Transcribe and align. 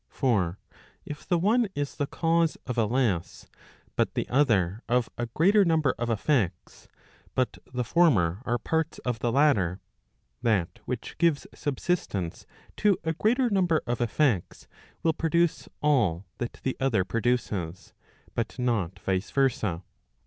343 0.09 0.13
For 0.19 0.77
if 1.05 1.27
the 1.27 1.37
one 1.37 1.67
is 1.75 1.95
the 1.95 2.07
cause 2.07 2.57
of 2.65 2.75
a 2.75 2.85
less, 2.87 3.45
hut 3.95 4.15
the 4.15 4.27
other 4.29 4.81
of 4.89 5.11
a 5.15 5.27
greater 5.27 5.63
number 5.63 5.93
of 5.99 6.09
effects, 6.09 6.87
but 7.35 7.59
the 7.71 7.83
former 7.83 8.41
are 8.43 8.57
parts 8.57 8.97
of 9.05 9.19
the 9.19 9.31
latter, 9.31 9.79
that 10.41 10.79
which 10.85 11.19
gives 11.19 11.45
subsistence 11.53 12.47
to 12.77 12.97
a 13.03 13.13
greater 13.13 13.51
number 13.51 13.83
of 13.85 14.01
effects, 14.01 14.67
will 15.03 15.13
produce 15.13 15.69
all 15.83 16.25
that 16.39 16.61
the 16.63 16.75
other 16.79 17.05
produces; 17.05 17.93
but 18.33 18.57
not 18.57 18.97
vice 18.97 19.29
versa. 19.29 19.83